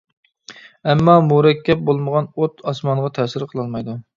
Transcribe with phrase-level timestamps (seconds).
[0.93, 4.01] ئەمما مۇرەككەپ بولمىغان ئوت ئاسمانغا تەسىر قىلالمايدۇ.